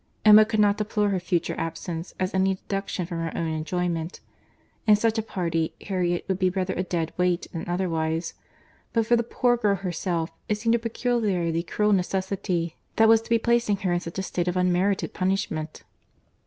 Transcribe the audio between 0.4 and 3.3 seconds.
could not deplore her future absence as any deduction from